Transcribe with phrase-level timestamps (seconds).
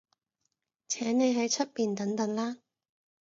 [0.87, 2.57] 請你喺出面等等啦